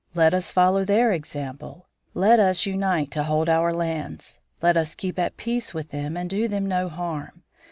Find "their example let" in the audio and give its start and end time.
0.83-2.39